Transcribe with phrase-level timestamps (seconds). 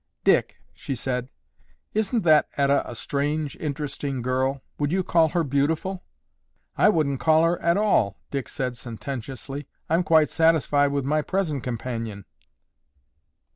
[0.23, 1.29] "Dick," she said,
[1.93, 4.63] "isn't that Etta a strange, interesting girl?
[4.79, 6.03] Would you call her beautiful?"
[6.75, 11.61] "I wouldn't call her at all," Dick said sententiously; "I'm quite satisfied with my present
[11.61, 12.25] companion."